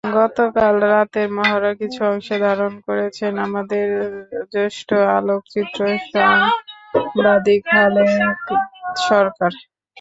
গতকাল 0.15 0.75
রাতের 0.85 1.27
মহড়ার 1.37 1.75
কিছু 1.81 1.99
অংশ 2.11 2.27
ধারণ 2.45 2.73
করেছেন 2.87 3.33
আমাদের 3.47 3.87
জ্যেষ্ঠ 4.53 4.89
আলোকচিত্র 5.17 5.79
সাংবাদিক 6.11 7.61
খালেদ 7.71 8.09
সরকার। 9.07 9.51